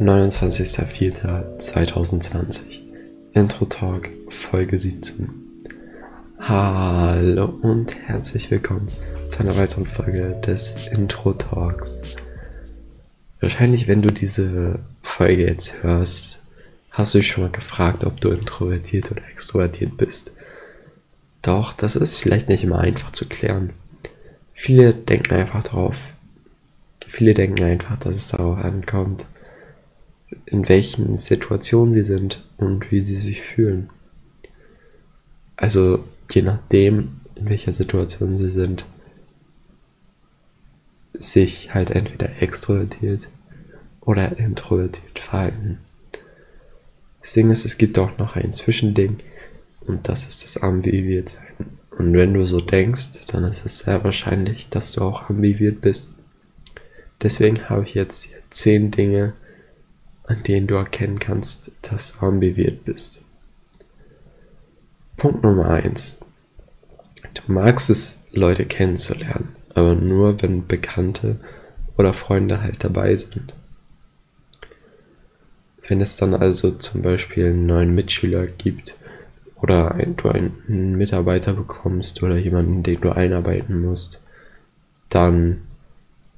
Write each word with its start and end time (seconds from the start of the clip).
29.04.2020 0.00 2.80
Intro 3.32 3.64
Talk 3.64 4.10
Folge 4.28 4.76
17 4.76 5.30
Hallo 6.38 7.46
und 7.62 7.96
herzlich 8.06 8.50
willkommen 8.50 8.88
zu 9.28 9.40
einer 9.40 9.56
weiteren 9.56 9.86
Folge 9.86 10.38
des 10.46 10.76
Intro 10.92 11.32
Talks. 11.32 12.02
Wahrscheinlich, 13.40 13.88
wenn 13.88 14.02
du 14.02 14.10
diese 14.10 14.80
Folge 15.02 15.46
jetzt 15.46 15.82
hörst, 15.82 16.40
hast 16.90 17.14
du 17.14 17.18
dich 17.18 17.28
schon 17.28 17.44
mal 17.44 17.50
gefragt, 17.50 18.04
ob 18.04 18.20
du 18.20 18.32
introvertiert 18.32 19.10
oder 19.10 19.26
extrovertiert 19.30 19.96
bist. 19.96 20.32
Doch, 21.40 21.72
das 21.72 21.96
ist 21.96 22.18
vielleicht 22.18 22.50
nicht 22.50 22.64
immer 22.64 22.80
einfach 22.80 23.12
zu 23.12 23.26
klären. 23.26 23.70
Viele 24.52 24.92
denken 24.92 25.32
einfach 25.32 25.62
drauf. 25.62 25.96
Viele 27.06 27.32
denken 27.32 27.64
einfach, 27.64 27.98
dass 27.98 28.14
es 28.14 28.28
darauf 28.28 28.58
ankommt, 28.58 29.24
in 30.46 30.68
welchen 30.68 31.16
Situationen 31.16 31.92
sie 31.92 32.04
sind 32.04 32.44
und 32.56 32.90
wie 32.90 33.00
sie 33.00 33.16
sich 33.16 33.42
fühlen. 33.42 33.90
Also 35.56 36.04
je 36.30 36.42
nachdem, 36.42 37.20
in 37.34 37.48
welcher 37.48 37.72
Situation 37.72 38.38
sie 38.38 38.50
sind, 38.50 38.84
sich 41.18 41.74
halt 41.74 41.90
entweder 41.90 42.40
extrovertiert 42.40 43.28
oder 44.00 44.38
introvertiert 44.38 45.18
verhalten. 45.18 45.78
Das 47.20 47.32
Ding 47.32 47.50
ist, 47.50 47.64
es 47.64 47.78
gibt 47.78 47.98
auch 47.98 48.18
noch 48.18 48.36
ein 48.36 48.52
Zwischending 48.52 49.18
und 49.86 50.08
das 50.08 50.26
ist 50.26 50.44
das 50.44 50.62
ambiviert 50.62 51.30
sein. 51.30 51.78
Und 51.98 52.12
wenn 52.12 52.34
du 52.34 52.46
so 52.46 52.60
denkst, 52.60 53.26
dann 53.28 53.44
ist 53.44 53.64
es 53.64 53.78
sehr 53.80 54.04
wahrscheinlich, 54.04 54.68
dass 54.68 54.92
du 54.92 55.00
auch 55.00 55.30
ambiviert 55.30 55.80
bist. 55.80 56.14
Deswegen 57.22 57.68
habe 57.68 57.84
ich 57.84 57.94
jetzt 57.94 58.24
hier 58.24 58.38
zehn 58.50 58.90
Dinge, 58.90 59.32
an 60.26 60.42
denen 60.42 60.66
du 60.66 60.74
erkennen 60.74 61.18
kannst, 61.18 61.72
dass 61.82 62.18
du 62.18 62.26
ambiviert 62.26 62.84
bist. 62.84 63.24
Punkt 65.16 65.42
Nummer 65.42 65.70
eins: 65.70 66.20
Du 67.34 67.52
magst 67.52 67.90
es, 67.90 68.24
Leute 68.32 68.66
kennenzulernen, 68.66 69.56
aber 69.74 69.94
nur, 69.94 70.42
wenn 70.42 70.66
Bekannte 70.66 71.38
oder 71.96 72.12
Freunde 72.12 72.62
halt 72.62 72.84
dabei 72.84 73.16
sind. 73.16 73.54
Wenn 75.88 76.00
es 76.00 76.16
dann 76.16 76.34
also 76.34 76.72
zum 76.72 77.02
Beispiel 77.02 77.46
einen 77.46 77.66
neuen 77.66 77.94
Mitschüler 77.94 78.46
gibt 78.46 78.96
oder 79.62 79.94
ein, 79.94 80.16
du 80.16 80.28
einen 80.28 80.96
Mitarbeiter 80.96 81.52
bekommst 81.52 82.22
oder 82.22 82.36
jemanden, 82.36 82.82
den 82.82 83.00
du 83.00 83.10
einarbeiten 83.10 83.80
musst, 83.80 84.20
dann 85.08 85.65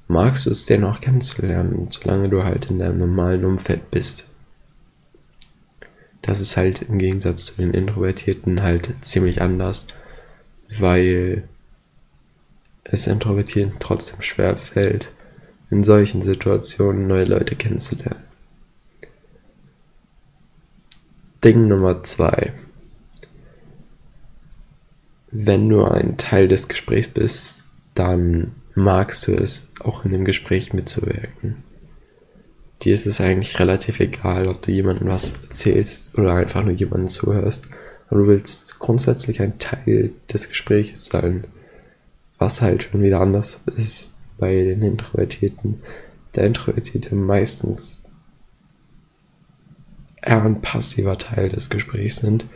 magst 0.08 0.46
du 0.46 0.50
es 0.50 0.66
den 0.66 0.84
auch 0.84 1.00
kennenzulernen, 1.00 1.88
solange 1.90 2.28
du 2.28 2.42
halt 2.42 2.70
in 2.70 2.78
deinem 2.78 2.98
normalen 2.98 3.44
Umfeld 3.44 3.90
bist. 3.90 4.28
Das 6.22 6.40
ist 6.40 6.56
halt 6.56 6.82
im 6.82 6.98
Gegensatz 6.98 7.44
zu 7.44 7.54
den 7.54 7.72
Introvertierten 7.72 8.62
halt 8.62 8.92
ziemlich 9.02 9.40
anders, 9.40 9.86
weil 10.78 11.48
es 12.84 13.06
Introvertierten 13.06 13.76
trotzdem 13.78 14.22
schwer 14.22 14.56
fällt, 14.56 15.12
in 15.70 15.82
solchen 15.82 16.22
Situationen 16.22 17.06
neue 17.06 17.24
Leute 17.24 17.54
kennenzulernen. 17.54 18.24
Ding 21.44 21.68
Nummer 21.68 22.02
zwei. 22.02 22.52
Wenn 25.30 25.68
du 25.68 25.84
ein 25.84 26.16
Teil 26.16 26.48
des 26.48 26.68
Gesprächs 26.68 27.08
bist, 27.08 27.66
dann 27.94 28.52
magst 28.78 29.26
du 29.26 29.32
es, 29.32 29.68
auch 29.80 30.04
in 30.04 30.12
dem 30.12 30.24
Gespräch 30.24 30.72
mitzuwirken. 30.72 31.56
Dir 32.82 32.94
ist 32.94 33.06
es 33.06 33.20
eigentlich 33.20 33.58
relativ 33.58 33.98
egal, 34.00 34.46
ob 34.46 34.62
du 34.62 34.70
jemandem 34.70 35.08
was 35.08 35.42
erzählst 35.42 36.16
oder 36.16 36.34
einfach 36.34 36.62
nur 36.62 36.72
jemandem 36.72 37.08
zuhörst. 37.08 37.68
Aber 38.08 38.20
du 38.20 38.28
willst 38.28 38.78
grundsätzlich 38.78 39.42
ein 39.42 39.58
Teil 39.58 40.12
des 40.32 40.48
Gesprächs 40.48 41.06
sein, 41.06 41.46
was 42.38 42.62
halt 42.62 42.84
schon 42.84 43.02
wieder 43.02 43.20
anders 43.20 43.62
ist 43.76 44.16
bei 44.38 44.54
den 44.54 44.82
Introvertierten. 44.82 45.82
Der 46.36 46.44
Introvertierte 46.44 47.16
meistens 47.16 48.04
eher 50.22 50.44
ein 50.44 50.60
passiver 50.60 51.18
Teil 51.18 51.48
des 51.48 51.68
Gesprächs 51.68 52.18
sind. 52.18 52.46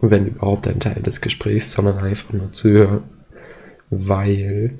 Und 0.00 0.10
wenn 0.10 0.26
überhaupt 0.26 0.66
ein 0.66 0.80
Teil 0.80 1.02
des 1.02 1.20
Gesprächs, 1.20 1.72
sondern 1.72 1.98
einfach 1.98 2.32
nur 2.32 2.52
zuhören. 2.52 3.04
Weil 3.90 4.78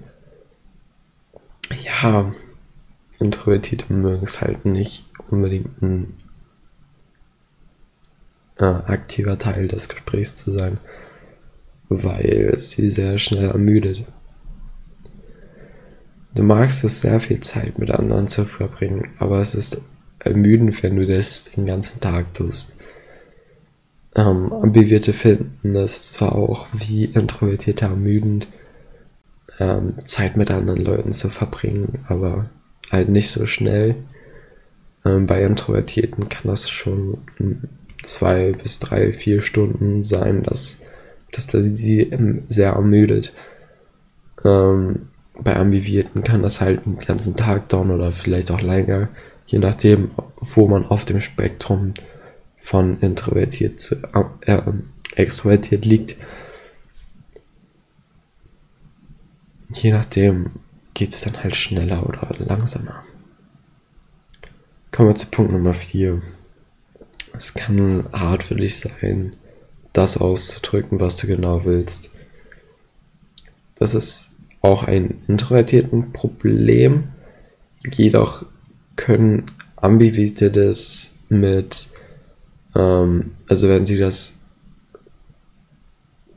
ja, 1.73 2.33
Introvertierte 3.19 3.93
mögen 3.93 4.25
es 4.25 4.41
halt 4.41 4.65
nicht 4.65 5.07
unbedingt 5.29 5.81
ein 5.81 6.15
äh, 8.59 8.65
aktiver 8.65 9.39
Teil 9.39 9.69
des 9.69 9.89
Gesprächs 9.89 10.35
zu 10.35 10.51
sein, 10.53 10.79
weil 11.89 12.55
sie 12.59 12.91
sehr 12.91 13.19
schnell 13.19 13.49
ermüdet. 13.49 14.05
Du 16.35 16.43
magst 16.43 16.83
es 16.85 17.01
sehr 17.01 17.21
viel 17.21 17.41
Zeit 17.41 17.79
mit 17.79 17.91
anderen 17.91 18.27
zu 18.27 18.45
verbringen, 18.45 19.11
aber 19.19 19.41
es 19.41 19.55
ist 19.55 19.83
ermüdend, 20.19 20.83
wenn 20.83 20.97
du 20.97 21.07
das 21.07 21.53
den 21.53 21.67
ganzen 21.67 22.01
Tag 22.01 22.33
tust. 22.35 22.79
Ähm, 24.15 24.53
Ambivierte 24.53 25.13
finden 25.13 25.75
es 25.77 26.13
zwar 26.13 26.35
auch 26.35 26.67
wie 26.73 27.05
Introvertierte 27.05 27.87
ermüdend, 27.87 28.49
ähm, 29.59 29.95
Zeit 30.05 30.37
mit 30.37 30.51
anderen 30.51 30.83
Leuten 30.83 31.13
zu 31.13 31.29
verbringen, 31.29 32.05
aber 32.09 32.51
halt 32.91 33.09
nicht 33.09 33.31
so 33.31 33.47
schnell. 33.47 33.97
Ähm, 35.05 35.27
bei 35.27 35.43
Introvertierten 35.43 36.29
kann 36.29 36.51
das 36.51 36.69
schon 36.71 37.19
zwei 38.03 38.53
bis 38.53 38.79
drei, 38.79 39.13
vier 39.13 39.43
Stunden 39.43 40.05
sein, 40.05 40.43
dass, 40.43 40.83
dass 41.33 41.47
das 41.47 41.65
sie 41.65 42.11
sehr 42.49 42.73
ermüdet. 42.73 43.33
Ähm, 44.45 45.09
bei 45.39 45.57
Ambivierten 45.57 46.23
kann 46.23 46.43
das 46.43 46.61
halt 46.61 46.85
den 46.85 46.99
ganzen 46.99 47.37
Tag 47.37 47.69
dauern 47.69 47.91
oder 47.91 48.13
vielleicht 48.13 48.51
auch 48.51 48.61
länger, 48.61 49.09
je 49.47 49.59
nachdem, 49.59 50.11
wo 50.37 50.69
man 50.69 50.85
auf 50.87 51.05
dem 51.05 51.21
Spektrum 51.21 51.95
von 52.63 52.99
introvertiert 53.01 53.81
zu 53.81 53.97
äh, 54.43 54.61
extrovertiert 55.17 55.85
liegt. 55.85 56.17
Je 59.75 59.93
nachdem 59.93 60.51
geht 60.95 61.15
es 61.15 61.23
dann 61.23 61.43
halt 61.43 61.57
schneller 61.57 62.07
oder 62.07 62.35
langsamer. 62.39 63.05
Kommen 64.91 65.09
wir 65.09 65.17
zu 65.17 65.27
Punkt 65.27 65.53
Nummer 65.53 65.75
4. 65.75 66.21
Es 67.37 67.55
kann 67.55 68.05
hart 68.13 68.43
für 68.43 68.57
dich 68.57 68.79
sein, 68.79 69.35
das 69.93 70.19
auszudrücken, 70.19 71.01
was 71.01 71.17
du 71.17 71.27
genau 71.27 71.65
willst. 71.65 72.11
Das 73.77 73.95
ist 73.95 74.37
auch 74.61 74.85
ein 74.85 75.23
introvertierten 75.29 76.13
Problem. 76.13 77.05
Jedoch 77.91 78.45
können 78.97 79.47
Ambivierte 79.77 80.51
das 80.51 81.19
mit, 81.29 81.89
ähm, 82.77 83.33
also 83.49 83.69
wenn 83.69 83.87
sie 83.87 83.99
das 83.99 84.42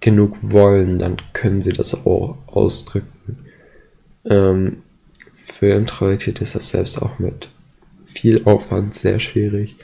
genug 0.06 0.52
wollen, 0.52 1.00
dann 1.00 1.18
können 1.34 1.64
sie 1.64 1.74
das 1.74 2.06
auch 2.06 2.38
ausdrücken. 2.46 3.40
Ähm, 4.24 4.84
für 5.34 5.74
Introvertierte 5.74 6.44
ist 6.44 6.54
das 6.54 6.70
selbst 6.70 7.02
auch 7.02 7.18
mit 7.18 7.50
viel 8.06 8.44
Aufwand 8.46 8.96
sehr 8.96 9.20
schwierig, 9.20 9.78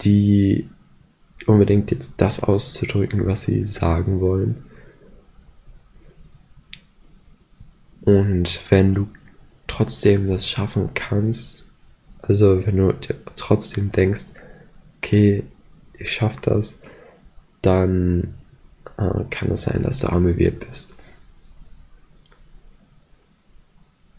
die 0.00 0.70
unbedingt 1.46 1.90
jetzt 1.90 2.18
das 2.18 2.42
auszudrücken, 2.42 3.26
was 3.26 3.42
sie 3.42 3.64
sagen 3.64 4.22
wollen. 4.22 4.64
Und 8.06 8.58
wenn 8.70 8.94
du 8.94 9.08
trotzdem 9.66 10.28
das 10.28 10.48
schaffen 10.48 10.88
kannst, 10.94 11.66
also 12.22 12.66
wenn 12.66 12.78
du 12.78 12.94
trotzdem 13.36 13.92
denkst, 13.92 14.28
okay, 14.96 15.42
ich 15.98 16.10
schaff 16.10 16.40
das, 16.40 16.80
dann 17.60 18.32
äh, 18.96 19.24
kann 19.30 19.50
es 19.50 19.64
sein, 19.64 19.82
dass 19.82 20.00
du 20.00 20.08
ambiviert 20.08 20.66
bist. 20.66 20.94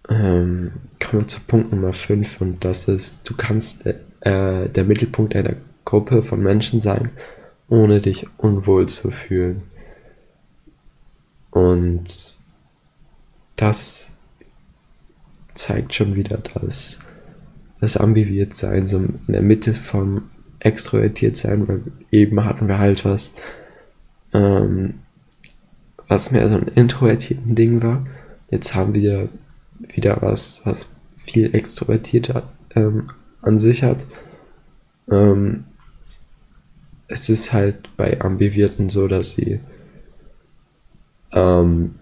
Ähm, 0.08 0.72
kommen 1.00 1.24
wir 1.24 1.28
zu 1.28 1.42
Punkt 1.42 1.72
Nummer 1.72 1.94
5 1.94 2.42
und 2.42 2.64
das 2.64 2.88
ist, 2.88 3.28
du 3.30 3.36
kannst 3.36 3.86
äh, 3.86 4.70
der 4.70 4.84
Mittelpunkt 4.84 5.36
einer 5.36 5.56
Gruppe 5.84 6.24
von 6.24 6.42
Menschen 6.42 6.82
sein, 6.82 7.12
ohne 7.70 8.02
dich 8.02 8.28
unwohl 8.38 8.88
zu 8.88 9.12
fühlen. 9.12 9.64
Und 11.50 12.06
das 13.56 14.18
zeigt 15.56 15.96
schon 15.96 16.16
wieder, 16.16 16.38
dass 16.38 17.00
das 17.80 17.98
ambiviert 17.98 18.54
sein, 18.54 18.88
so 18.88 18.98
in 18.98 19.20
der 19.28 19.42
Mitte 19.42 19.74
vom 19.74 20.30
extrovertiert 20.60 21.38
sein, 21.38 21.68
weil 21.68 21.82
eben 22.12 22.44
hatten 22.44 22.68
wir 22.68 22.80
halt 22.80 23.06
was 23.06 23.36
ähm, 24.36 24.96
was 26.08 26.32
mehr 26.32 26.48
so 26.50 26.56
ein 26.56 26.68
introvertierten 26.68 27.56
Ding 27.56 27.82
war. 27.82 28.06
Jetzt 28.50 28.76
haben 28.76 28.94
wir 28.94 29.30
wieder 29.80 30.18
was, 30.22 30.62
was 30.66 30.88
viel 31.16 31.56
extrovertierter 31.56 32.44
ähm, 32.76 33.10
an 33.42 33.58
sich 33.58 33.84
hat. 33.84 34.06
Ähm, 35.10 35.66
es 37.08 37.30
ist 37.30 37.54
halt 37.54 37.96
bei 37.98 38.20
Ambivirten 38.22 38.90
so, 38.90 39.08
dass 39.08 39.32
sie 39.32 39.60
ähm, 41.32 41.96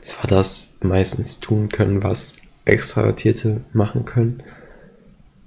zwar 0.00 0.28
das 0.28 0.78
meistens 0.82 1.40
tun 1.40 1.68
können, 1.68 2.02
was 2.02 2.34
Extravertierte 2.64 3.62
machen 3.72 4.04
können, 4.04 4.42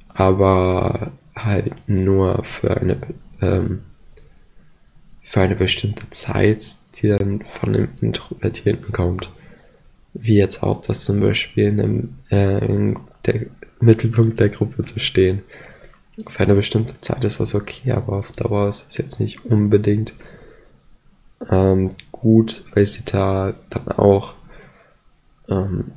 aber 0.09 1.11
halt 1.35 1.73
nur 1.87 2.43
für 2.43 2.77
eine, 2.77 2.97
ähm, 3.41 3.83
für 5.31 5.39
eine 5.39 5.55
bestimmte 5.55 6.09
Zeit, 6.09 6.65
die 6.95 7.07
dann 7.07 7.41
von 7.47 7.71
dem 7.71 7.87
Introvertierten 8.01 8.91
kommt. 8.91 9.31
Wie 10.13 10.35
jetzt 10.35 10.61
auch 10.61 10.81
das 10.81 11.05
zum 11.05 11.21
Beispiel 11.21 11.67
in, 11.67 11.79
einem, 11.79 12.17
äh, 12.29 12.65
in 12.65 12.99
der 13.25 13.45
Mittelpunkt 13.79 14.41
der 14.41 14.49
Gruppe 14.49 14.83
zu 14.83 14.99
stehen. 14.99 15.41
Für 16.27 16.43
eine 16.43 16.55
bestimmte 16.55 16.99
Zeit 16.99 17.23
ist 17.23 17.39
das 17.39 17.55
okay, 17.55 17.93
aber 17.93 18.17
auf 18.17 18.33
Dauer 18.33 18.67
ist 18.67 18.87
es 18.89 18.97
jetzt 18.97 19.21
nicht 19.21 19.45
unbedingt 19.45 20.13
ähm, 21.49 21.87
gut, 22.11 22.65
weil 22.73 22.85
sie 22.85 23.05
da 23.05 23.53
dann 23.69 23.87
auch 23.87 24.33
ähm, 25.47 25.91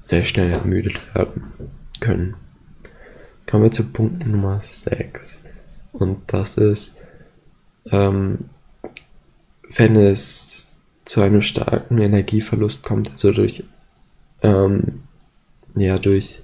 sehr 0.00 0.24
schnell 0.24 0.50
ermüdet 0.50 1.14
werden 1.14 1.52
können. 2.00 2.34
Kommen 3.48 3.62
wir 3.62 3.70
zu 3.70 3.84
Punkt 3.92 4.26
Nummer 4.26 4.60
6. 4.60 5.42
Und 5.92 6.22
das 6.26 6.56
ist, 6.56 6.96
ähm, 7.92 8.50
wenn 9.76 9.96
es 9.96 10.76
zu 11.04 11.20
einem 11.20 11.42
starken 11.42 11.98
Energieverlust 11.98 12.84
kommt, 12.84 13.10
also 13.12 13.32
durch, 13.32 13.64
ähm, 14.42 15.02
ja, 15.74 15.98
durch 15.98 16.40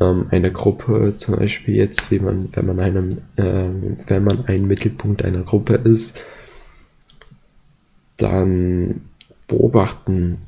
ähm, 0.00 0.26
eine 0.30 0.52
Gruppe, 0.52 1.14
zum 1.16 1.36
Beispiel 1.36 1.76
jetzt, 1.76 2.10
wie 2.10 2.20
man, 2.20 2.48
wenn 2.52 2.66
man 2.66 2.80
einem, 2.80 3.18
äh, 3.36 3.68
wenn 4.06 4.24
man 4.24 4.46
ein 4.46 4.66
Mittelpunkt 4.66 5.24
einer 5.24 5.42
Gruppe 5.42 5.74
ist, 5.74 6.18
dann 8.16 9.02
beobachten 9.46 10.38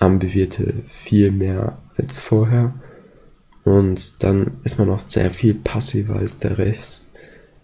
Ambivierte 0.00 0.74
viel 0.92 1.30
mehr 1.30 1.78
als 1.96 2.20
vorher. 2.20 2.74
Und 3.64 4.22
dann 4.22 4.58
ist 4.64 4.78
man 4.78 4.90
auch 4.90 5.00
sehr 5.00 5.30
viel 5.30 5.54
passiver 5.54 6.16
als 6.16 6.38
der 6.38 6.58
Rest, 6.58 7.10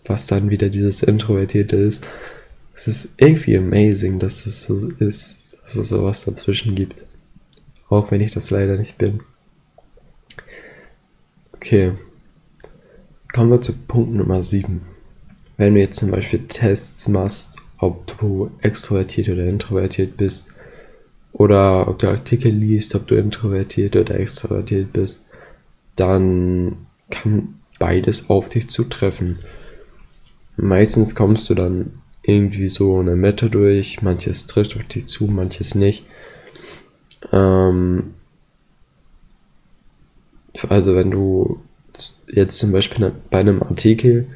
was 0.07 0.27
dann 0.27 0.49
wieder 0.49 0.69
dieses 0.69 1.03
Introvertierte 1.03 1.77
ist. 1.77 2.07
Es 2.81 2.89
ist 2.89 3.15
irgendwie 3.19 3.59
amazing, 3.59 4.19
dass 4.19 4.47
es 4.47 4.65
so 4.65 4.89
ist, 4.89 5.59
dass 5.63 5.77
es 5.77 5.91
sowas 5.91 6.25
dazwischen 6.25 6.75
gibt. 6.75 7.05
Auch 7.91 8.11
wenn 8.11 8.23
ich 8.23 8.33
das 8.33 8.51
leider 8.51 8.79
nicht 8.79 8.97
bin. 8.97 9.21
Okay. 11.53 11.93
Kommen 13.35 13.51
wir 13.51 13.61
zu 13.61 13.75
Punkt 13.87 14.15
Nummer 14.15 14.43
7. 14.43 14.81
Wenn 15.59 15.75
du 15.75 15.81
jetzt 15.81 15.99
zum 15.99 16.11
Beispiel 16.11 16.47
Tests 16.49 17.07
machst, 17.07 17.59
ob 17.77 18.19
du 18.19 18.51
extrovertiert 18.63 19.29
oder 19.29 19.45
introvertiert 19.45 20.17
bist, 20.17 20.55
oder 21.35 21.87
ob 21.87 21.99
du 21.99 22.09
Artikel 22.09 22.51
liest, 22.51 22.95
ob 22.95 23.07
du 23.07 23.15
introvertiert 23.17 23.95
oder 23.95 24.19
extrovertiert 24.19 24.95
bist, 24.95 25.27
dann 25.97 26.87
kann 27.11 27.57
beides 27.79 28.31
auf 28.31 28.49
dich 28.49 28.71
zutreffen. 28.71 29.39
Meistens 30.57 31.15
kommst 31.15 31.51
du 31.51 31.55
dann 31.55 32.01
irgendwie 32.31 32.69
so 32.69 32.99
eine 32.99 33.17
Mette 33.17 33.51
durch, 33.51 34.03
manches 34.03 34.47
trifft 34.47 34.77
auf 34.77 34.85
dich 34.85 35.07
zu, 35.07 35.27
manches 35.27 35.75
nicht. 35.75 36.05
Ähm, 37.33 38.15
also 40.69 40.95
wenn 40.95 41.11
du 41.11 41.61
jetzt 42.29 42.59
zum 42.59 42.73
Beispiel 42.73 43.13
bei 43.31 43.41
einem 43.41 43.63
Artikel, 43.63 44.27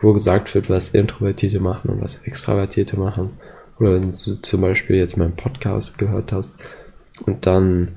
wo 0.00 0.12
gesagt 0.12 0.54
wird, 0.54 0.68
was 0.68 0.90
Introvertierte 0.90 1.60
machen 1.60 1.90
und 1.90 2.02
was 2.02 2.22
Extravertierte 2.22 2.98
machen, 2.98 3.30
oder 3.78 3.94
wenn 3.94 4.12
du 4.12 4.12
zum 4.12 4.60
Beispiel 4.60 4.96
jetzt 4.96 5.16
meinen 5.16 5.36
Podcast 5.36 5.98
gehört 5.98 6.32
hast 6.32 6.58
und 7.26 7.46
dann 7.46 7.92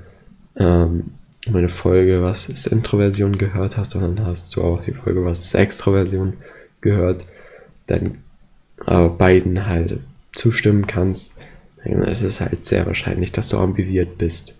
ähm, 0.56 1.12
meine 1.50 1.68
Folge, 1.68 2.22
was 2.22 2.48
ist 2.48 2.66
Introversion 2.66 3.38
gehört 3.38 3.76
hast 3.76 3.94
und 3.94 4.02
dann 4.02 4.26
hast 4.26 4.54
du 4.56 4.62
auch 4.62 4.80
die 4.80 4.92
Folge, 4.92 5.24
was 5.24 5.38
ist 5.38 5.54
Extroversion 5.54 6.34
gehört, 6.80 7.24
dann 7.86 8.18
beiden 8.86 9.66
halt 9.66 9.98
zustimmen 10.34 10.86
kannst, 10.86 11.36
dann 11.84 12.02
ist 12.02 12.22
es 12.22 12.40
halt 12.40 12.66
sehr 12.66 12.86
wahrscheinlich, 12.86 13.32
dass 13.32 13.48
du 13.48 13.58
ambiviert 13.58 14.18
bist. 14.18 14.56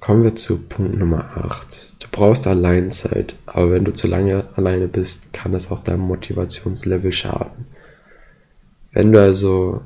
Kommen 0.00 0.24
wir 0.24 0.34
zu 0.34 0.62
Punkt 0.62 0.98
Nummer 0.98 1.36
8. 1.36 2.02
Du 2.02 2.08
brauchst 2.10 2.46
Alleinzeit, 2.46 3.36
aber 3.46 3.70
wenn 3.70 3.84
du 3.84 3.92
zu 3.92 4.08
lange 4.08 4.48
alleine 4.56 4.88
bist, 4.88 5.32
kann 5.32 5.54
es 5.54 5.70
auch 5.70 5.84
deinem 5.84 6.00
Motivationslevel 6.00 7.12
schaden. 7.12 7.66
Wenn 8.92 9.12
du 9.12 9.20
also 9.20 9.82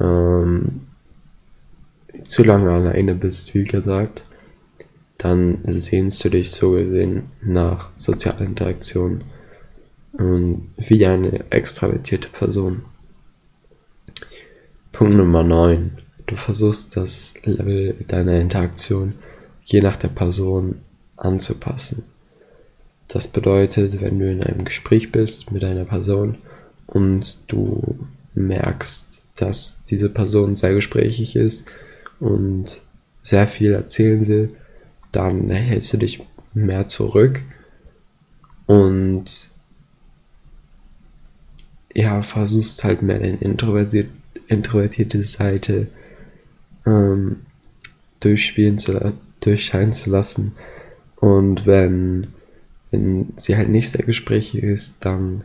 ähm, 0.00 0.86
zu 2.24 2.42
lange 2.42 2.70
alleine 2.70 3.14
bist, 3.14 3.54
wie 3.54 3.64
gesagt, 3.64 4.24
dann 5.18 5.58
sehnst 5.66 6.24
du 6.24 6.30
dich 6.30 6.50
so 6.50 6.72
gesehen 6.72 7.24
nach 7.42 7.90
sozialer 7.96 8.42
Interaktion 8.42 9.24
und 10.12 10.70
wie 10.76 11.06
eine 11.06 11.50
extravertierte 11.50 12.28
Person. 12.28 12.82
Punkt 14.92 15.14
Nummer 15.14 15.42
9 15.42 15.92
du 16.28 16.36
versuchst 16.36 16.96
das 16.96 17.34
Level 17.44 17.94
deiner 18.06 18.38
Interaktion 18.38 19.14
je 19.64 19.80
nach 19.80 19.96
der 19.96 20.08
Person 20.08 20.80
anzupassen. 21.16 22.04
Das 23.08 23.26
bedeutet, 23.26 24.00
wenn 24.00 24.18
du 24.18 24.30
in 24.30 24.42
einem 24.42 24.64
Gespräch 24.64 25.10
bist 25.10 25.50
mit 25.50 25.64
einer 25.64 25.84
Person 25.84 26.38
und 26.86 27.42
du 27.48 28.06
merkst, 28.34 29.24
dass 29.36 29.84
diese 29.86 30.10
Person 30.10 30.56
sehr 30.56 30.74
gesprächig 30.74 31.34
ist 31.34 31.66
und 32.20 32.82
sehr 33.22 33.46
viel 33.46 33.72
erzählen 33.72 34.28
will, 34.28 34.54
dann 35.12 35.50
hältst 35.50 35.92
du 35.92 35.96
dich 35.96 36.22
mehr 36.52 36.88
zurück 36.88 37.42
und 38.66 39.50
ja, 41.98 42.22
versuchst 42.22 42.84
halt 42.84 43.02
mehr 43.02 43.18
deine 43.18 43.38
introvertierte 44.46 45.22
Seite 45.24 45.88
ähm, 46.86 47.40
durchspielen 48.20 48.78
zu, 48.78 49.14
durchscheinen 49.40 49.92
zu 49.92 50.10
lassen. 50.10 50.52
Und 51.16 51.66
wenn, 51.66 52.28
wenn 52.92 53.32
sie 53.36 53.56
halt 53.56 53.68
nicht 53.68 53.90
sehr 53.90 54.06
gesprächig 54.06 54.62
ist, 54.62 55.04
dann 55.04 55.42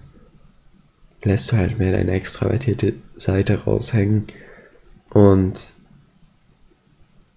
lässt 1.24 1.51
du 1.51 1.58
halt 1.58 1.80
mehr 1.80 1.92
deine 1.92 2.12
extravertierte 2.12 2.94
Seite 3.16 3.63
raushängen. 3.63 4.28
Und 5.10 5.74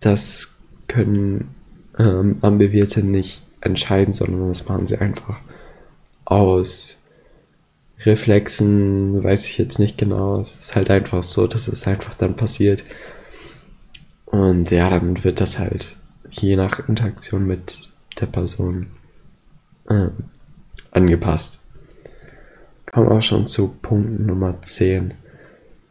das 0.01 0.59
können 0.89 1.55
ähm, 1.99 2.37
Ambivierte 2.43 3.03
nicht 3.03 3.47
entscheiden, 3.63 4.13
sondern 4.13 4.49
das 4.49 4.69
machen 4.69 4.87
sie 4.87 4.99
einfach 4.99 5.39
aus 6.27 7.03
Reflexen, 8.01 9.23
weiß 9.23 9.47
ich 9.47 9.59
jetzt 9.59 9.79
nicht 9.79 9.97
genau. 9.97 10.41
Es 10.41 10.59
ist 10.59 10.77
halt 10.77 10.91
einfach 10.91 11.23
so, 11.23 11.47
dass 11.47 11.69
es 11.69 11.87
einfach 11.87 12.15
dann 12.15 12.37
passiert. 12.37 12.85
Und 14.27 14.71
ja, 14.71 14.91
dann 14.91 15.25
wird 15.25 15.41
das 15.41 15.59
halt 15.59 15.97
je 16.31 16.57
nach 16.57 16.89
Interaktion 16.89 17.47
mit 17.47 17.89
der 18.21 18.27
Person 18.27 18.89
äh, 19.89 20.09
angepasst. 20.91 21.65
Kommen 22.87 23.09
auch 23.09 23.23
schon 23.23 23.47
zu 23.47 23.77
Punkt 23.81 24.21
Nummer 24.21 24.61
10. 24.61 25.15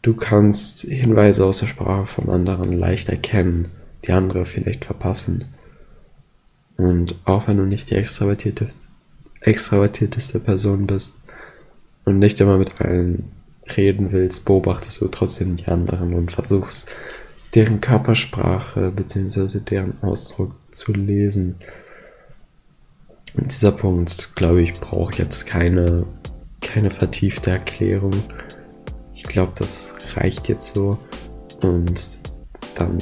Du 0.01 0.15
kannst 0.15 0.81
Hinweise 0.81 1.45
aus 1.45 1.59
der 1.59 1.67
Sprache 1.67 2.05
von 2.05 2.29
anderen 2.29 2.71
leicht 2.71 3.09
erkennen, 3.09 3.71
die 4.05 4.12
andere 4.12 4.45
vielleicht 4.45 4.85
verpassen. 4.85 5.45
Und 6.77 7.15
auch 7.25 7.47
wenn 7.47 7.57
du 7.57 7.63
nicht 7.63 7.89
die 7.89 7.95
extravertierteste, 7.95 8.88
extravertierteste 9.41 10.39
Person 10.39 10.85
bist 10.85 11.25
und 12.05 12.19
nicht 12.19 12.39
immer 12.39 12.57
mit 12.57 12.79
allen 12.81 13.31
reden 13.75 14.12
willst, 14.12 14.45
beobachtest 14.45 15.01
du 15.01 15.07
trotzdem 15.07 15.57
die 15.57 15.67
anderen 15.67 16.13
und 16.13 16.31
versuchst 16.31 16.89
deren 17.55 17.81
Körpersprache 17.81 18.91
bzw. 18.91 19.59
deren 19.59 20.01
Ausdruck 20.03 20.51
zu 20.71 20.93
lesen. 20.93 21.55
Und 23.38 23.51
dieser 23.51 23.71
Punkt, 23.71 24.35
glaube 24.35 24.62
ich, 24.62 24.74
braucht 24.74 25.17
jetzt 25.17 25.45
keine, 25.45 26.05
keine 26.62 26.91
vertiefte 26.91 27.51
Erklärung. 27.51 28.13
Ich 29.13 29.24
glaube, 29.24 29.53
das 29.55 29.95
reicht 30.15 30.47
jetzt 30.47 30.74
so. 30.74 30.97
Und 31.62 32.19
dann 32.75 32.97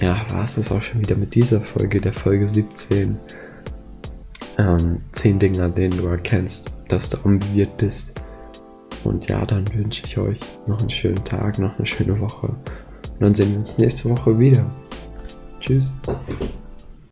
ja, 0.00 0.24
war 0.30 0.44
es 0.44 0.56
das 0.56 0.72
auch 0.72 0.82
schon 0.82 1.00
wieder 1.00 1.16
mit 1.16 1.34
dieser 1.34 1.60
Folge, 1.60 2.00
der 2.00 2.12
Folge 2.12 2.48
17. 2.48 3.18
Ähm, 4.56 5.00
10 5.12 5.38
Dinge, 5.38 5.64
an 5.64 5.74
denen 5.74 5.96
du 5.96 6.06
erkennst, 6.06 6.72
dass 6.94 7.10
du 7.10 7.18
ambiviert 7.24 7.76
bist. 7.76 8.22
Und 9.02 9.28
ja, 9.28 9.44
dann 9.44 9.64
wünsche 9.74 10.02
ich 10.06 10.16
euch 10.16 10.38
noch 10.66 10.80
einen 10.80 10.90
schönen 10.90 11.22
Tag, 11.24 11.58
noch 11.58 11.76
eine 11.76 11.86
schöne 11.86 12.18
Woche. 12.20 12.46
Und 12.46 13.20
dann 13.20 13.34
sehen 13.34 13.50
wir 13.50 13.58
uns 13.58 13.78
nächste 13.78 14.08
Woche 14.08 14.38
wieder. 14.38 14.64
Tschüss. 15.60 15.92